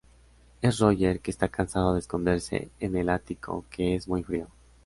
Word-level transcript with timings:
Es 0.63 0.79
Roger, 0.79 1.19
que 1.19 1.29
está 1.29 1.47
cansado 1.47 1.93
de 1.93 1.99
esconderse 1.99 2.71
en 2.79 2.95
el 2.97 3.07
ático, 3.07 3.65
que 3.69 3.93
es 3.93 4.07
muy 4.07 4.23
frío. 4.23 4.47